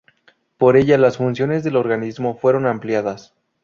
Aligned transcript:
Por 0.57 0.77
ella 0.77 0.97
las 0.97 1.17
funciones 1.17 1.63
del 1.63 1.75
organismo 1.75 2.35
fueron 2.35 2.65
ampliadas. 2.65 3.35